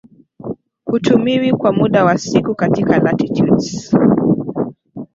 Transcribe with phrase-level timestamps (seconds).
[0.85, 3.95] hutumiwi kwa muda wa siku katika latitudes